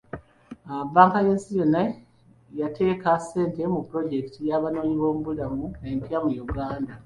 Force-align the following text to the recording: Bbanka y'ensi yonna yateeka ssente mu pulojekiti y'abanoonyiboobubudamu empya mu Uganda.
Bbanka 0.87 1.17
y'ensi 1.25 1.49
yonna 1.59 1.81
yateeka 2.59 3.09
ssente 3.19 3.61
mu 3.73 3.79
pulojekiti 3.89 4.39
y'abanoonyiboobubudamu 4.49 5.65
empya 5.89 6.17
mu 6.23 6.31
Uganda. 6.45 6.93